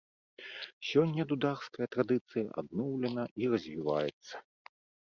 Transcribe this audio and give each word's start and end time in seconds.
Сёння 0.91 1.21
дударская 1.33 1.87
традыцыя 1.97 2.45
адноўлена 2.63 3.23
і 3.45 3.55
развіваецца. 3.57 4.35